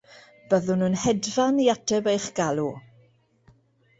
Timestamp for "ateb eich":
1.75-2.25